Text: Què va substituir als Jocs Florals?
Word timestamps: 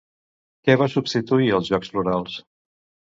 Què 0.69 0.75
va 0.83 0.87
substituir 0.95 1.51
als 1.59 1.71
Jocs 1.75 1.93
Florals? 1.97 2.41